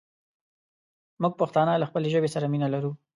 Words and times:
مونږ 1.21 1.33
پښتانه 1.41 1.73
له 1.81 1.85
خپلې 1.89 2.07
ژبې 2.13 2.29
سره 2.35 2.45
مينه 2.53 2.67
لرو 2.73 2.91